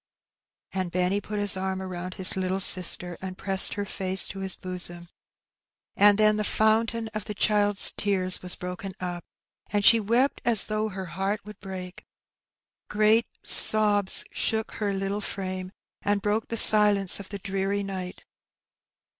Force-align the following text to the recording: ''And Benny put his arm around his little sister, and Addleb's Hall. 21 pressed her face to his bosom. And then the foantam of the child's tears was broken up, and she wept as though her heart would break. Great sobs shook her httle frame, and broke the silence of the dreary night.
''And 0.71 0.89
Benny 0.89 1.21
put 1.21 1.37
his 1.37 1.55
arm 1.55 1.79
around 1.79 2.15
his 2.15 2.35
little 2.35 2.59
sister, 2.59 3.19
and 3.21 3.35
Addleb's 3.35 3.35
Hall. 3.35 3.35
21 3.35 3.35
pressed 3.35 3.73
her 3.75 3.85
face 3.85 4.27
to 4.29 4.39
his 4.39 4.55
bosom. 4.55 5.09
And 5.95 6.17
then 6.17 6.37
the 6.37 6.43
foantam 6.43 7.07
of 7.13 7.25
the 7.25 7.35
child's 7.35 7.91
tears 7.91 8.41
was 8.41 8.55
broken 8.55 8.93
up, 8.99 9.23
and 9.69 9.85
she 9.85 9.99
wept 9.99 10.41
as 10.43 10.63
though 10.65 10.89
her 10.89 11.05
heart 11.05 11.45
would 11.45 11.59
break. 11.59 12.03
Great 12.89 13.27
sobs 13.43 14.25
shook 14.31 14.71
her 14.71 14.91
httle 14.91 15.21
frame, 15.21 15.71
and 16.01 16.23
broke 16.23 16.47
the 16.47 16.57
silence 16.57 17.19
of 17.19 17.29
the 17.29 17.37
dreary 17.37 17.83
night. 17.83 18.23